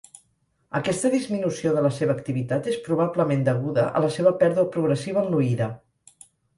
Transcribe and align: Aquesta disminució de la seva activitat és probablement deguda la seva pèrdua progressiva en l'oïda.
Aquesta 0.79 1.11
disminució 1.15 1.75
de 1.75 1.83
la 1.87 1.91
seva 1.99 2.15
activitat 2.21 2.71
és 2.73 2.81
probablement 2.89 3.47
deguda 3.53 3.87
la 4.09 4.13
seva 4.19 4.35
pèrdua 4.45 4.69
progressiva 4.79 5.27
en 5.27 5.35
l'oïda. 5.37 5.75